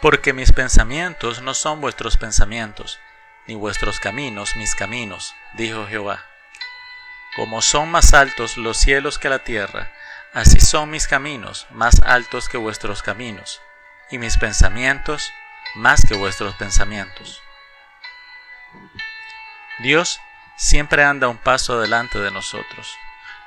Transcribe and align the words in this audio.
Porque 0.00 0.32
mis 0.32 0.52
pensamientos 0.52 1.42
no 1.42 1.54
son 1.54 1.80
vuestros 1.80 2.16
pensamientos, 2.16 3.00
ni 3.48 3.54
vuestros 3.56 3.98
caminos 3.98 4.54
mis 4.54 4.74
caminos, 4.76 5.34
dijo 5.54 5.86
Jehová. 5.86 6.24
Como 7.34 7.62
son 7.62 7.90
más 7.90 8.14
altos 8.14 8.56
los 8.56 8.76
cielos 8.76 9.18
que 9.18 9.28
la 9.28 9.40
tierra, 9.40 9.90
así 10.32 10.60
son 10.60 10.90
mis 10.90 11.08
caminos 11.08 11.66
más 11.70 12.00
altos 12.02 12.48
que 12.48 12.58
vuestros 12.58 13.02
caminos, 13.02 13.60
y 14.10 14.18
mis 14.18 14.36
pensamientos 14.36 15.32
más 15.74 16.04
que 16.06 16.14
vuestros 16.14 16.54
pensamientos. 16.54 17.42
Dios 19.80 20.20
siempre 20.56 21.04
anda 21.04 21.28
un 21.28 21.38
paso 21.38 21.80
delante 21.80 22.18
de 22.18 22.30
nosotros. 22.30 22.96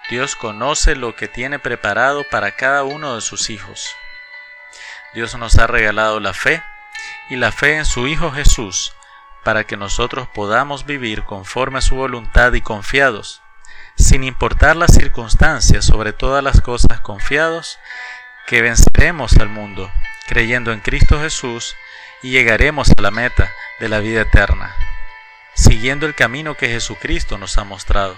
Dios 0.09 0.35
conoce 0.35 0.95
lo 0.95 1.15
que 1.15 1.27
tiene 1.27 1.59
preparado 1.59 2.23
para 2.29 2.51
cada 2.55 2.83
uno 2.83 3.15
de 3.15 3.21
sus 3.21 3.49
hijos. 3.49 3.95
Dios 5.13 5.35
nos 5.35 5.57
ha 5.57 5.67
regalado 5.67 6.19
la 6.19 6.33
fe 6.33 6.63
y 7.29 7.35
la 7.35 7.51
fe 7.51 7.77
en 7.77 7.85
su 7.85 8.07
Hijo 8.07 8.31
Jesús 8.31 8.93
para 9.43 9.63
que 9.65 9.77
nosotros 9.77 10.27
podamos 10.33 10.85
vivir 10.85 11.23
conforme 11.23 11.79
a 11.79 11.81
su 11.81 11.95
voluntad 11.95 12.53
y 12.53 12.61
confiados, 12.61 13.41
sin 13.97 14.23
importar 14.23 14.75
las 14.75 14.93
circunstancias, 14.93 15.85
sobre 15.85 16.13
todas 16.13 16.43
las 16.43 16.61
cosas 16.61 17.01
confiados, 17.01 17.79
que 18.47 18.61
venceremos 18.61 19.37
al 19.37 19.49
mundo, 19.49 19.91
creyendo 20.27 20.71
en 20.71 20.79
Cristo 20.79 21.19
Jesús 21.19 21.75
y 22.21 22.31
llegaremos 22.31 22.91
a 22.91 23.01
la 23.01 23.11
meta 23.11 23.51
de 23.79 23.89
la 23.89 23.99
vida 23.99 24.21
eterna, 24.21 24.75
siguiendo 25.53 26.05
el 26.05 26.15
camino 26.15 26.55
que 26.55 26.67
Jesucristo 26.67 27.37
nos 27.37 27.57
ha 27.57 27.63
mostrado. 27.63 28.17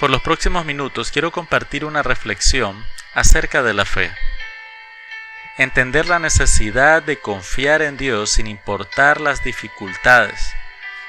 Por 0.00 0.10
los 0.10 0.22
próximos 0.22 0.64
minutos 0.64 1.10
quiero 1.10 1.30
compartir 1.30 1.84
una 1.84 2.02
reflexión 2.02 2.84
acerca 3.14 3.62
de 3.62 3.72
la 3.72 3.84
fe. 3.84 4.12
Entender 5.56 6.06
la 6.06 6.18
necesidad 6.18 7.00
de 7.00 7.20
confiar 7.20 7.80
en 7.80 7.96
Dios 7.96 8.30
sin 8.30 8.48
importar 8.48 9.20
las 9.20 9.44
dificultades, 9.44 10.52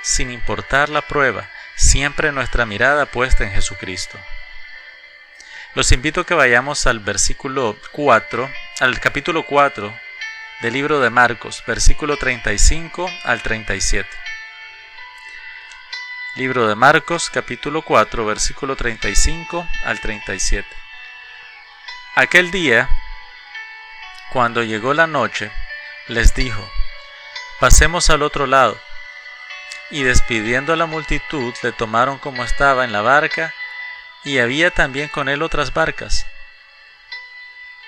sin 0.03 0.29
importar 0.29 0.89
la 0.89 1.01
prueba, 1.01 1.49
siempre 1.75 2.31
nuestra 2.31 2.67
mirada 2.67 3.07
puesta 3.07 3.43
en 3.43 3.51
Jesucristo. 3.51 4.19
Los 5.73 5.91
invito 5.91 6.21
a 6.21 6.25
que 6.27 6.35
vayamos 6.35 6.85
al 6.85 6.99
versículo 6.99 7.75
4, 7.91 8.47
al 8.81 8.99
capítulo 8.99 9.47
4 9.47 9.91
del 10.61 10.73
libro 10.73 10.99
de 10.99 11.09
Marcos, 11.09 11.63
versículo 11.65 12.15
35 12.15 13.09
al 13.23 13.41
37. 13.41 14.07
Libro 16.35 16.67
de 16.67 16.75
Marcos, 16.75 17.31
capítulo 17.31 17.81
4, 17.81 18.23
versículo 18.27 18.75
35 18.75 19.67
al 19.85 19.99
37. 19.99 20.67
Aquel 22.15 22.51
día, 22.51 22.87
cuando 24.31 24.63
llegó 24.63 24.93
la 24.93 25.07
noche, 25.07 25.51
les 26.07 26.33
dijo, 26.33 26.69
pasemos 27.59 28.09
al 28.09 28.21
otro 28.21 28.47
lado. 28.47 28.79
Y 29.91 30.03
despidiendo 30.03 30.73
a 30.73 30.75
la 30.75 30.87
multitud, 30.87 31.53
le 31.61 31.71
tomaron 31.71 32.17
como 32.17 32.43
estaba 32.43 32.85
en 32.85 32.91
la 32.91 33.01
barca, 33.01 33.53
y 34.23 34.39
había 34.39 34.71
también 34.71 35.09
con 35.09 35.29
él 35.29 35.43
otras 35.43 35.73
barcas. 35.73 36.25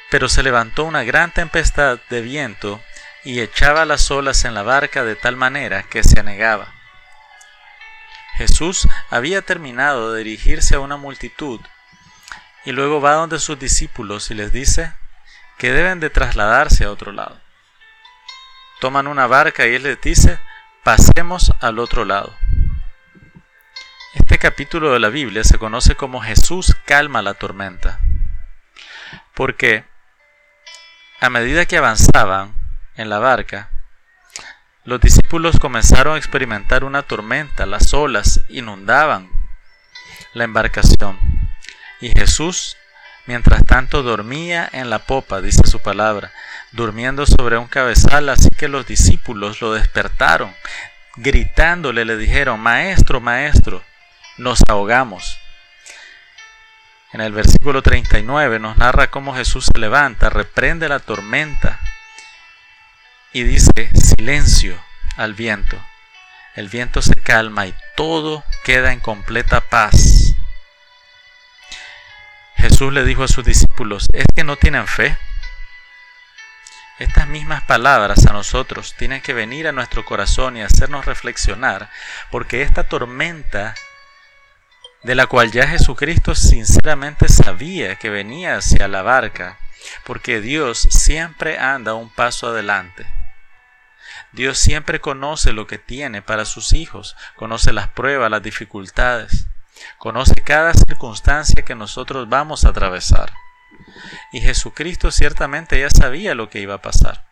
Pero 0.09 0.29
se 0.29 0.43
levantó 0.43 0.83
una 0.83 1.03
gran 1.03 1.31
tempestad 1.31 1.99
de 2.09 2.21
viento, 2.21 2.81
y 3.23 3.41
echaba 3.41 3.85
las 3.85 4.09
olas 4.11 4.45
en 4.45 4.53
la 4.53 4.63
barca 4.63 5.03
de 5.03 5.15
tal 5.15 5.35
manera 5.35 5.83
que 5.83 6.03
se 6.03 6.19
anegaba. 6.19 6.73
Jesús 8.35 8.87
había 9.09 9.41
terminado 9.41 10.13
de 10.13 10.23
dirigirse 10.23 10.75
a 10.75 10.79
una 10.79 10.95
multitud, 10.95 11.59
y 12.63 12.71
luego 12.71 13.01
va 13.01 13.13
donde 13.13 13.39
sus 13.39 13.57
discípulos 13.57 14.29
y 14.29 14.35
les 14.35 14.51
dice, 14.51 14.93
que 15.57 15.71
deben 15.71 15.99
de 15.99 16.09
trasladarse 16.09 16.85
a 16.85 16.91
otro 16.91 17.11
lado. 17.11 17.39
Toman 18.79 19.07
una 19.07 19.27
barca 19.27 19.65
y 19.65 19.75
él 19.75 19.83
les 19.83 19.99
dice, 20.01 20.39
pasemos 20.83 21.51
al 21.61 21.79
otro 21.79 22.05
lado. 22.05 22.35
Este 24.13 24.37
capítulo 24.37 24.93
de 24.93 24.99
la 24.99 25.09
Biblia 25.09 25.43
se 25.43 25.57
conoce 25.57 25.95
como 25.95 26.21
Jesús 26.21 26.75
calma 26.85 27.21
la 27.21 27.33
tormenta, 27.33 27.99
porque 29.33 29.83
a 31.19 31.29
medida 31.29 31.65
que 31.65 31.77
avanzaban 31.77 32.55
en 32.95 33.09
la 33.09 33.19
barca, 33.19 33.69
los 34.83 35.01
discípulos 35.01 35.59
comenzaron 35.59 36.15
a 36.15 36.17
experimentar 36.17 36.83
una 36.83 37.01
tormenta, 37.03 37.65
las 37.65 37.93
olas 37.93 38.41
inundaban 38.49 39.29
la 40.33 40.43
embarcación, 40.43 41.19
y 41.99 42.09
Jesús 42.09 42.77
Mientras 43.27 43.65
tanto 43.65 44.03
dormía 44.03 44.69
en 44.71 44.89
la 44.89 44.99
popa, 44.99 45.41
dice 45.41 45.67
su 45.67 45.79
palabra, 45.81 46.31
durmiendo 46.71 47.25
sobre 47.25 47.57
un 47.57 47.67
cabezal, 47.67 48.29
así 48.29 48.49
que 48.49 48.69
los 48.69 48.87
discípulos 48.87 49.61
lo 49.61 49.73
despertaron, 49.73 50.55
gritándole 51.17 52.05
le 52.05 52.15
dijeron, 52.15 52.59
Maestro, 52.59 53.19
Maestro, 53.19 53.83
nos 54.37 54.61
ahogamos. 54.69 55.37
En 57.11 57.19
el 57.19 57.33
versículo 57.33 57.81
39 57.81 58.59
nos 58.59 58.77
narra 58.77 59.11
cómo 59.11 59.35
Jesús 59.35 59.69
se 59.73 59.77
levanta, 59.77 60.29
reprende 60.29 60.87
la 60.87 60.99
tormenta 60.99 61.79
y 63.33 63.43
dice, 63.43 63.91
silencio 63.93 64.81
al 65.17 65.33
viento. 65.33 65.77
El 66.55 66.69
viento 66.69 67.01
se 67.01 67.15
calma 67.15 67.67
y 67.67 67.75
todo 67.95 68.43
queda 68.63 68.93
en 68.93 68.99
completa 68.99 69.61
paz. 69.61 70.26
Jesús 72.69 72.91
le 72.91 73.05
dijo 73.05 73.23
a 73.23 73.29
sus 73.29 73.45
discípulos, 73.45 74.09
¿es 74.11 74.25
que 74.35 74.43
no 74.43 74.57
tienen 74.57 74.87
fe? 74.87 75.17
Estas 76.99 77.25
mismas 77.25 77.63
palabras 77.63 78.25
a 78.25 78.33
nosotros 78.33 78.93
tienen 78.97 79.21
que 79.21 79.33
venir 79.33 79.69
a 79.69 79.71
nuestro 79.71 80.03
corazón 80.03 80.57
y 80.57 80.61
hacernos 80.61 81.05
reflexionar, 81.05 81.89
porque 82.29 82.63
esta 82.63 82.83
tormenta 82.83 83.73
de 85.01 85.15
la 85.15 85.27
cual 85.27 85.53
ya 85.53 85.65
Jesucristo 85.65 86.35
sinceramente 86.35 87.29
sabía 87.29 87.95
que 87.95 88.09
venía 88.09 88.57
hacia 88.57 88.89
la 88.89 89.01
barca, 89.01 89.57
porque 90.03 90.41
Dios 90.41 90.89
siempre 90.91 91.59
anda 91.59 91.93
un 91.93 92.09
paso 92.09 92.47
adelante. 92.47 93.07
Dios 94.33 94.57
siempre 94.57 94.99
conoce 94.99 95.53
lo 95.53 95.67
que 95.67 95.77
tiene 95.77 96.21
para 96.21 96.43
sus 96.43 96.73
hijos, 96.73 97.15
conoce 97.37 97.71
las 97.71 97.87
pruebas, 97.87 98.29
las 98.29 98.43
dificultades. 98.43 99.47
Conoce 99.97 100.35
cada 100.35 100.73
circunstancia 100.73 101.63
que 101.63 101.75
nosotros 101.75 102.29
vamos 102.29 102.65
a 102.65 102.69
atravesar. 102.69 103.33
Y 104.31 104.41
Jesucristo 104.41 105.11
ciertamente 105.11 105.79
ya 105.79 105.89
sabía 105.89 106.35
lo 106.35 106.49
que 106.49 106.59
iba 106.59 106.75
a 106.75 106.81
pasar. 106.81 107.27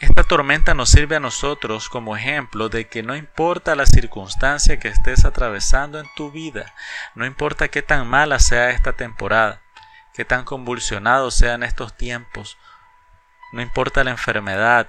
Esta 0.00 0.24
tormenta 0.24 0.74
nos 0.74 0.90
sirve 0.90 1.16
a 1.16 1.20
nosotros 1.20 1.88
como 1.88 2.16
ejemplo 2.16 2.68
de 2.68 2.88
que 2.88 3.02
no 3.02 3.16
importa 3.16 3.74
la 3.74 3.86
circunstancia 3.86 4.78
que 4.78 4.88
estés 4.88 5.24
atravesando 5.24 6.00
en 6.00 6.06
tu 6.16 6.30
vida, 6.30 6.74
no 7.14 7.24
importa 7.24 7.68
qué 7.68 7.80
tan 7.80 8.06
mala 8.08 8.38
sea 8.40 8.70
esta 8.70 8.92
temporada, 8.92 9.62
qué 10.12 10.24
tan 10.24 10.44
convulsionado 10.44 11.30
sean 11.30 11.62
estos 11.62 11.96
tiempos, 11.96 12.58
no 13.52 13.62
importa 13.62 14.04
la 14.04 14.10
enfermedad, 14.10 14.88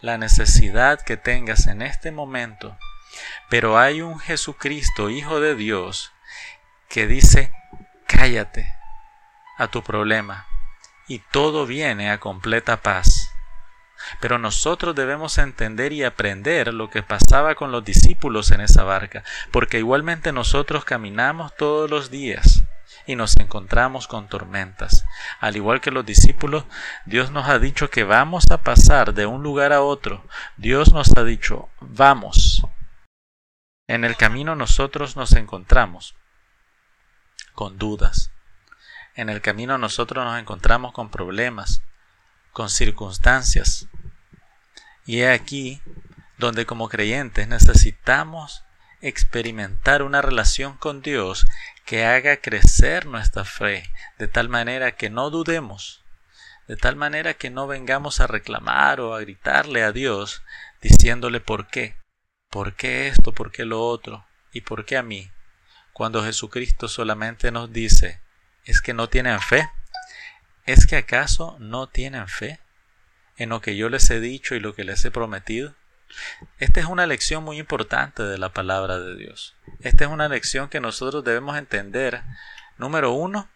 la 0.00 0.18
necesidad 0.18 1.00
que 1.00 1.16
tengas 1.16 1.66
en 1.66 1.82
este 1.82 2.12
momento, 2.12 2.78
pero 3.48 3.78
hay 3.78 4.02
un 4.02 4.18
Jesucristo, 4.18 5.10
Hijo 5.10 5.40
de 5.40 5.54
Dios, 5.54 6.12
que 6.88 7.06
dice, 7.06 7.52
cállate 8.06 8.72
a 9.58 9.68
tu 9.68 9.82
problema 9.82 10.46
y 11.08 11.18
todo 11.18 11.66
viene 11.66 12.10
a 12.10 12.18
completa 12.20 12.78
paz. 12.78 13.30
Pero 14.20 14.38
nosotros 14.38 14.94
debemos 14.94 15.38
entender 15.38 15.92
y 15.92 16.04
aprender 16.04 16.74
lo 16.74 16.90
que 16.90 17.02
pasaba 17.02 17.54
con 17.54 17.72
los 17.72 17.84
discípulos 17.84 18.50
en 18.50 18.60
esa 18.60 18.84
barca, 18.84 19.24
porque 19.50 19.78
igualmente 19.78 20.32
nosotros 20.32 20.84
caminamos 20.84 21.54
todos 21.56 21.88
los 21.88 22.10
días 22.10 22.64
y 23.06 23.16
nos 23.16 23.36
encontramos 23.36 24.06
con 24.06 24.28
tormentas. 24.28 25.04
Al 25.40 25.56
igual 25.56 25.80
que 25.80 25.90
los 25.90 26.04
discípulos, 26.04 26.64
Dios 27.06 27.30
nos 27.30 27.48
ha 27.48 27.58
dicho 27.58 27.90
que 27.90 28.04
vamos 28.04 28.50
a 28.50 28.58
pasar 28.58 29.14
de 29.14 29.26
un 29.26 29.42
lugar 29.42 29.72
a 29.72 29.82
otro. 29.82 30.24
Dios 30.56 30.92
nos 30.92 31.16
ha 31.16 31.24
dicho, 31.24 31.68
vamos, 31.80 32.66
en 33.86 34.04
el 34.04 34.16
camino 34.16 34.56
nosotros 34.56 35.16
nos 35.16 35.32
encontramos 35.32 36.14
con 37.52 37.78
dudas. 37.78 38.30
En 39.14 39.28
el 39.28 39.40
camino 39.40 39.78
nosotros 39.78 40.24
nos 40.24 40.40
encontramos 40.40 40.92
con 40.92 41.10
problemas, 41.10 41.82
con 42.52 42.70
circunstancias. 42.70 43.86
Y 45.06 45.20
he 45.20 45.30
aquí 45.30 45.82
donde 46.38 46.66
como 46.66 46.88
creyentes 46.88 47.46
necesitamos 47.46 48.64
experimentar 49.00 50.02
una 50.02 50.22
relación 50.22 50.76
con 50.76 51.02
Dios 51.02 51.46
que 51.84 52.06
haga 52.06 52.38
crecer 52.38 53.06
nuestra 53.06 53.44
fe, 53.44 53.84
de 54.18 54.28
tal 54.28 54.48
manera 54.48 54.92
que 54.92 55.10
no 55.10 55.28
dudemos, 55.28 56.02
de 56.66 56.76
tal 56.76 56.96
manera 56.96 57.34
que 57.34 57.50
no 57.50 57.66
vengamos 57.66 58.20
a 58.20 58.26
reclamar 58.26 59.00
o 59.00 59.14
a 59.14 59.20
gritarle 59.20 59.82
a 59.82 59.92
Dios 59.92 60.42
diciéndole 60.80 61.40
por 61.40 61.68
qué, 61.68 61.96
¿Por 62.54 62.76
qué 62.76 63.08
esto? 63.08 63.32
¿Por 63.32 63.50
qué 63.50 63.64
lo 63.64 63.84
otro? 63.84 64.24
¿Y 64.52 64.60
por 64.60 64.84
qué 64.84 64.96
a 64.96 65.02
mí? 65.02 65.28
Cuando 65.92 66.22
Jesucristo 66.22 66.86
solamente 66.86 67.50
nos 67.50 67.72
dice, 67.72 68.20
¿es 68.64 68.80
que 68.80 68.94
no 68.94 69.08
tienen 69.08 69.40
fe? 69.40 69.68
¿Es 70.64 70.86
que 70.86 70.94
acaso 70.94 71.56
no 71.58 71.88
tienen 71.88 72.28
fe? 72.28 72.60
en 73.38 73.48
lo 73.48 73.60
que 73.60 73.74
yo 73.74 73.88
les 73.88 74.08
he 74.10 74.20
dicho 74.20 74.54
y 74.54 74.60
lo 74.60 74.72
que 74.72 74.84
les 74.84 75.04
he 75.04 75.10
prometido? 75.10 75.74
Esta 76.60 76.78
es 76.78 76.86
una 76.86 77.06
lección 77.08 77.42
muy 77.42 77.58
importante 77.58 78.22
de 78.22 78.38
la 78.38 78.50
palabra 78.50 79.00
de 79.00 79.16
Dios. 79.16 79.56
Esta 79.80 80.04
es 80.04 80.10
una 80.10 80.28
lección 80.28 80.68
que 80.68 80.78
nosotros 80.78 81.24
debemos 81.24 81.58
entender. 81.58 82.22
Número 82.78 83.10
uno, 83.10 83.48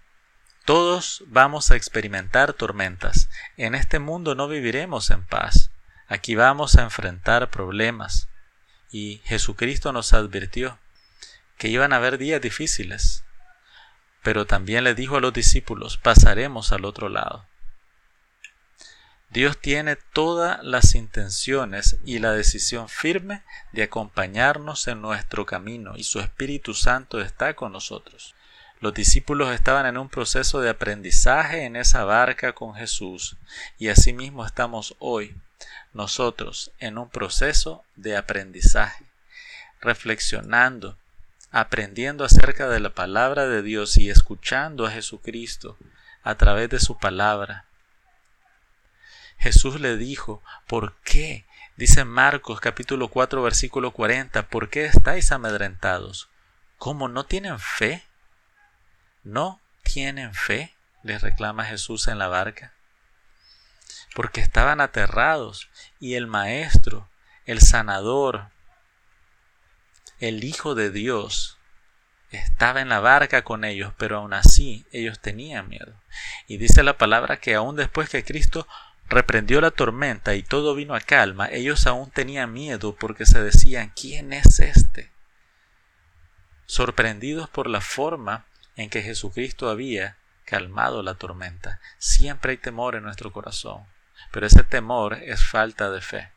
todos 0.65 1.23
vamos 1.29 1.71
a 1.71 1.77
experimentar 1.77 2.53
tormentas. 2.53 3.31
En 3.57 3.77
este 3.77 4.01
mundo 4.01 4.35
no 4.35 4.49
viviremos 4.49 5.13
en 5.13 5.25
paz. 5.25 5.71
Aquí 6.09 6.35
vamos 6.35 6.75
a 6.75 6.83
enfrentar 6.83 7.49
problemas. 7.49 8.29
Y 8.91 9.21
Jesucristo 9.25 9.93
nos 9.93 10.13
advirtió 10.13 10.79
que 11.59 11.69
iban 11.69 11.93
a 11.93 11.97
haber 11.97 12.19
días 12.19 12.41
difíciles. 12.41 13.25
Pero 14.23 14.47
también 14.47 14.85
le 14.85 14.95
dijo 14.95 15.17
a 15.17 15.21
los 15.21 15.33
discípulos, 15.33 15.97
pasaremos 15.97 16.73
al 16.73 16.85
otro 16.85 17.09
lado. 17.09 17.45
Dios 19.31 19.59
tiene 19.61 19.97
todas 19.97 20.63
las 20.65 20.95
intenciones 20.95 21.99
y 22.05 22.19
la 22.19 22.33
decisión 22.33 22.89
firme 22.89 23.43
de 23.73 23.83
acompañarnos 23.83 24.89
en 24.89 25.03
nuestro 25.03 25.45
camino 25.45 25.93
y 25.97 26.05
su 26.05 26.21
Espíritu 26.21 26.73
Santo 26.73 27.21
está 27.21 27.55
con 27.55 27.73
nosotros. 27.73 28.35
Los 28.81 28.95
discípulos 28.95 29.53
estaban 29.53 29.87
en 29.87 29.99
un 29.99 30.09
proceso 30.09 30.61
de 30.61 30.71
aprendizaje 30.71 31.65
en 31.65 31.77
esa 31.77 32.05
barca 32.05 32.53
con 32.53 32.75
Jesús 32.75 33.37
y 33.79 33.89
asimismo 33.89 34.45
estamos 34.45 34.95
hoy 34.99 35.37
nosotros 35.93 36.71
en 36.79 36.99
un 36.99 37.09
proceso 37.09 37.85
de 37.97 38.17
aprendizaje, 38.17 39.05
reflexionando, 39.81 40.97
aprendiendo 41.51 42.25
acerca 42.25 42.69
de 42.69 42.81
la 42.81 42.91
palabra 42.91 43.47
de 43.47 43.63
Dios 43.63 43.97
y 43.97 44.11
escuchando 44.11 44.87
a 44.87 44.91
Jesucristo 44.91 45.77
a 46.23 46.37
través 46.37 46.69
de 46.71 46.79
su 46.79 46.99
palabra 46.99 47.65
Jesús 49.39 49.81
le 49.81 49.97
dijo, 49.97 50.43
¿por 50.67 50.95
qué? 51.05 51.47
Dice 51.77 52.05
Marcos 52.05 52.61
capítulo 52.61 53.09
4 53.09 53.41
versículo 53.41 53.93
40, 53.93 54.49
¿por 54.49 54.69
qué 54.69 54.87
estáis 54.87 55.31
amedrentados? 55.31 56.29
¿Cómo 56.77 57.09
no 57.09 57.25
tienen 57.25 57.59
fe? 57.61 58.05
¿No 59.23 59.61
tienen 59.83 60.35
fe? 60.35 60.75
les 61.03 61.23
reclama 61.23 61.65
Jesús 61.65 62.09
en 62.09 62.19
la 62.19 62.29
barca. 62.29 62.73
Porque 64.15 64.41
estaban 64.41 64.81
aterrados 64.81 65.69
y 66.01 66.15
el 66.15 66.27
Maestro, 66.27 67.09
el 67.47 67.61
Sanador, 67.61 68.51
el 70.19 70.45
Hijo 70.45 70.75
de 70.75 70.91
Dios, 70.91 71.59
estaba 72.31 72.81
en 72.81 72.89
la 72.89 73.01
barca 73.01 73.43
con 73.43 73.65
ellos, 73.65 73.93
pero 73.97 74.19
aún 74.19 74.35
así 74.35 74.87
ellos 74.93 75.21
tenían 75.21 75.69
miedo. 75.69 75.95
Y 76.47 76.59
dice 76.59 76.83
la 76.83 76.99
palabra 76.99 77.39
que 77.39 77.55
aún 77.55 77.77
después 77.77 78.09
que 78.09 78.25
Cristo 78.25 78.67
reprendió 79.09 79.61
la 79.61 79.71
tormenta 79.71 80.35
y 80.35 80.43
todo 80.43 80.75
vino 80.75 80.95
a 80.95 81.01
calma, 81.01 81.49
ellos 81.51 81.87
aún 81.87 82.11
tenían 82.11 82.53
miedo 82.53 82.95
porque 82.97 83.25
se 83.25 83.43
decían, 83.43 83.93
¿quién 83.97 84.33
es 84.33 84.61
este? 84.61 85.11
Sorprendidos 86.67 87.49
por 87.49 87.71
la 87.71 87.81
forma 87.81 88.45
en 88.79 88.89
que 88.89 89.03
Jesucristo 89.03 89.69
había 89.69 90.17
calmado 90.47 91.03
la 91.03 91.17
tormenta. 91.17 91.81
Siempre 91.99 92.53
hay 92.53 92.57
temor 92.57 92.95
en 92.95 93.03
nuestro 93.03 93.33
corazón, 93.33 93.85
pero 94.33 94.47
ese 94.47 94.63
temor 94.63 95.15
es 95.15 95.45
falta 95.45 95.91
de 95.91 96.01
fe. 96.01 96.31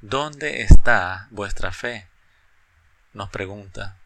¿Dónde 0.00 0.62
está 0.62 1.26
vuestra 1.30 1.72
fe? 1.72 2.06
Nos 3.14 3.30
pregunta. 3.30 3.96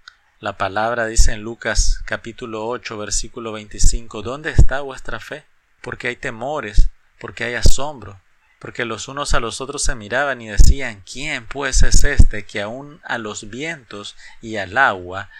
La 0.41 0.56
palabra 0.56 1.06
dice 1.06 1.33
en 1.33 1.43
Lucas 1.43 2.00
capítulo 2.06 2.67
8 2.67 2.97
versículo 2.97 3.53
25, 3.53 4.23
¿dónde 4.23 4.50
está 4.50 4.81
vuestra 4.81 5.21
fe? 5.21 5.44
Porque 5.83 6.09
hay 6.09 6.17
temores 6.17 6.91
porque 7.19 7.44
hay 7.44 7.55
asombro, 7.55 8.21
porque 8.59 8.85
los 8.85 9.09
unos 9.09 9.35
a 9.35 9.41
los 9.41 9.61
otros 9.61 9.83
se 9.83 9.94
miraban 9.94 10.41
y 10.41 10.49
decían, 10.49 11.03
¿quién 11.11 11.47
pues 11.47 11.83
es 11.83 12.05
este 12.05 12.44
que 12.44 12.62
aun 12.62 13.00
a 13.05 13.19
los 13.19 13.49
vientos 13.50 14.17
y 14.41 14.56
al 14.56 14.77
agua 14.79 15.31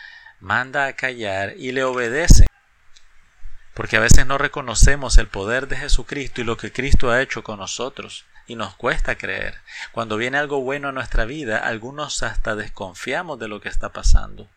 manda 0.41 0.87
a 0.87 0.93
callar 0.95 1.55
y 1.57 1.73
le 1.73 1.85
obedece? 1.85 2.47
Porque 3.75 3.97
a 3.97 4.01
veces 4.01 4.27
no 4.27 4.39
reconocemos 4.39 5.19
el 5.19 5.29
poder 5.29 5.69
de 5.69 5.77
Jesucristo 5.77 6.41
y 6.41 6.45
lo 6.45 6.57
que 6.57 6.73
Cristo 6.73 7.11
ha 7.11 7.21
hecho 7.21 7.43
con 7.43 7.59
nosotros, 7.59 8.25
y 8.47 8.55
nos 8.55 8.75
cuesta 8.77 9.17
creer. 9.17 9.61
Cuando 9.93 10.17
viene 10.17 10.39
algo 10.39 10.61
bueno 10.61 10.89
a 10.89 10.93
nuestra 10.93 11.25
vida, 11.25 11.59
algunos 11.59 12.23
hasta 12.23 12.55
desconfiamos 12.55 13.39
de 13.39 13.49
lo 13.49 13.61
que 13.61 13.69
está 13.69 13.91
pasando. 13.91 14.49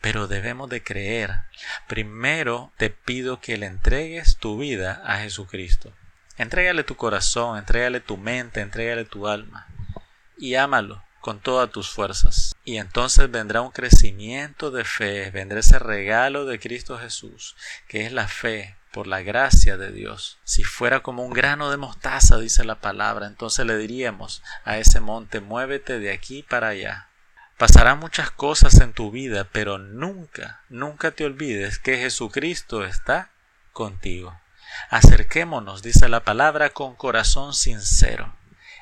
Pero 0.00 0.26
debemos 0.26 0.68
de 0.68 0.82
creer. 0.82 1.42
Primero 1.86 2.72
te 2.76 2.90
pido 2.90 3.40
que 3.40 3.56
le 3.56 3.66
entregues 3.66 4.38
tu 4.38 4.58
vida 4.58 5.02
a 5.04 5.18
Jesucristo. 5.18 5.92
Entrégale 6.38 6.82
tu 6.82 6.96
corazón, 6.96 7.58
entrégale 7.58 8.00
tu 8.00 8.16
mente, 8.16 8.60
entrégale 8.60 9.04
tu 9.04 9.28
alma 9.28 9.68
y 10.42 10.56
ámalo 10.56 11.02
con 11.22 11.40
todas 11.40 11.70
tus 11.70 11.88
fuerzas. 11.88 12.54
Y 12.64 12.76
entonces 12.76 13.30
vendrá 13.30 13.62
un 13.62 13.70
crecimiento 13.70 14.70
de 14.70 14.84
fe, 14.84 15.30
vendrá 15.30 15.60
ese 15.60 15.78
regalo 15.78 16.44
de 16.44 16.58
Cristo 16.58 16.98
Jesús, 16.98 17.56
que 17.88 18.04
es 18.04 18.12
la 18.12 18.28
fe 18.28 18.76
por 18.92 19.06
la 19.06 19.22
gracia 19.22 19.78
de 19.78 19.92
Dios. 19.92 20.38
Si 20.44 20.64
fuera 20.64 21.00
como 21.00 21.24
un 21.24 21.32
grano 21.32 21.70
de 21.70 21.76
mostaza, 21.76 22.38
dice 22.38 22.64
la 22.64 22.80
palabra, 22.80 23.26
entonces 23.26 23.64
le 23.64 23.78
diríamos 23.78 24.42
a 24.64 24.78
ese 24.78 25.00
monte, 25.00 25.40
muévete 25.40 26.00
de 26.00 26.12
aquí 26.12 26.42
para 26.42 26.68
allá. 26.68 27.08
Pasarán 27.56 28.00
muchas 28.00 28.32
cosas 28.32 28.80
en 28.80 28.92
tu 28.92 29.12
vida, 29.12 29.48
pero 29.52 29.78
nunca, 29.78 30.62
nunca 30.68 31.12
te 31.12 31.24
olvides 31.24 31.78
que 31.78 31.98
Jesucristo 31.98 32.84
está 32.84 33.30
contigo. 33.72 34.36
Acerquémonos, 34.90 35.82
dice 35.82 36.08
la 36.08 36.24
palabra, 36.24 36.70
con 36.70 36.96
corazón 36.96 37.54
sincero, 37.54 38.34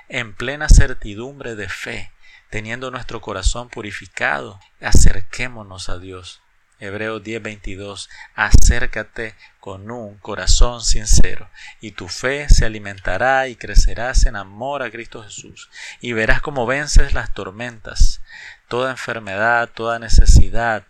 en 0.08 0.34
plena 0.34 0.70
certidumbre 0.70 1.54
de 1.54 1.68
fe, 1.68 2.12
teniendo 2.50 2.90
nuestro 2.90 3.20
corazón 3.20 3.68
purificado, 3.68 4.60
acerquémonos 4.80 5.88
a 5.88 5.98
Dios. 5.98 6.42
Hebreos 6.80 7.22
10:22, 7.22 8.08
acércate 8.34 9.34
con 9.60 9.90
un 9.90 10.16
corazón 10.18 10.82
sincero, 10.82 11.48
y 11.80 11.92
tu 11.92 12.08
fe 12.08 12.48
se 12.48 12.64
alimentará 12.64 13.48
y 13.48 13.56
crecerás 13.56 14.24
en 14.26 14.34
amor 14.34 14.82
a 14.82 14.90
Cristo 14.90 15.22
Jesús, 15.22 15.68
y 16.00 16.12
verás 16.12 16.40
cómo 16.40 16.66
vences 16.66 17.12
las 17.12 17.34
tormentas, 17.34 18.22
toda 18.68 18.90
enfermedad, 18.90 19.68
toda 19.68 19.98
necesidad, 19.98 20.84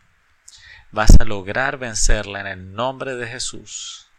vas 0.93 1.21
a 1.21 1.25
lograr 1.25 1.77
vencerla 1.77 2.41
en 2.41 2.47
el 2.47 2.73
nombre 2.73 3.17
de 3.17 3.27
Jesús 3.27 4.10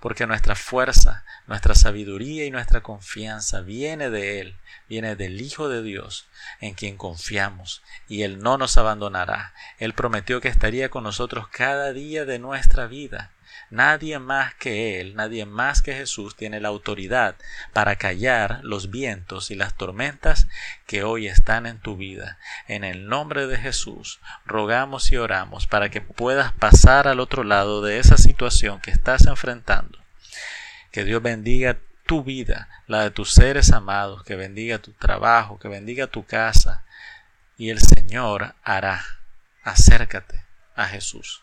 porque 0.00 0.26
nuestra 0.26 0.54
fuerza, 0.54 1.24
nuestra 1.46 1.74
sabiduría 1.74 2.44
y 2.44 2.50
nuestra 2.50 2.82
confianza 2.82 3.60
viene 3.60 4.10
de 4.10 4.40
Él, 4.40 4.56
viene 4.88 5.16
del 5.16 5.40
Hijo 5.40 5.68
de 5.68 5.82
Dios, 5.82 6.26
en 6.60 6.74
quien 6.74 6.96
confiamos, 6.96 7.82
y 8.08 8.22
Él 8.22 8.38
no 8.38 8.58
nos 8.58 8.76
abandonará. 8.76 9.52
Él 9.78 9.94
prometió 9.94 10.40
que 10.40 10.48
estaría 10.48 10.88
con 10.88 11.04
nosotros 11.04 11.48
cada 11.48 11.92
día 11.92 12.24
de 12.24 12.38
nuestra 12.38 12.86
vida. 12.86 13.30
Nadie 13.70 14.18
más 14.18 14.54
que 14.54 15.00
Él, 15.00 15.14
nadie 15.14 15.44
más 15.44 15.82
que 15.82 15.92
Jesús 15.92 16.36
tiene 16.36 16.60
la 16.60 16.68
autoridad 16.68 17.36
para 17.72 17.96
callar 17.96 18.60
los 18.62 18.90
vientos 18.90 19.50
y 19.50 19.54
las 19.54 19.76
tormentas 19.76 20.48
que 20.86 21.02
hoy 21.02 21.28
están 21.28 21.66
en 21.66 21.78
tu 21.78 21.96
vida. 21.96 22.38
En 22.66 22.84
el 22.84 23.08
nombre 23.08 23.46
de 23.46 23.58
Jesús, 23.58 24.20
rogamos 24.46 25.12
y 25.12 25.16
oramos 25.16 25.66
para 25.66 25.90
que 25.90 26.00
puedas 26.00 26.52
pasar 26.52 27.08
al 27.08 27.20
otro 27.20 27.44
lado 27.44 27.82
de 27.82 27.98
esa 27.98 28.16
situación 28.16 28.80
que 28.80 28.90
estás 28.90 29.26
enfrentando. 29.26 29.98
Que 30.90 31.04
Dios 31.04 31.22
bendiga 31.22 31.78
tu 32.06 32.24
vida, 32.24 32.68
la 32.86 33.02
de 33.02 33.10
tus 33.10 33.34
seres 33.34 33.70
amados, 33.72 34.24
que 34.24 34.34
bendiga 34.34 34.78
tu 34.78 34.92
trabajo, 34.92 35.58
que 35.58 35.68
bendiga 35.68 36.06
tu 36.06 36.24
casa. 36.24 36.84
Y 37.58 37.68
el 37.68 37.80
Señor 37.80 38.54
hará. 38.62 39.04
Acércate 39.62 40.42
a 40.74 40.86
Jesús. 40.86 41.42